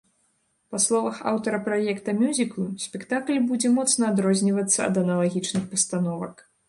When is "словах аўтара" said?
0.85-1.59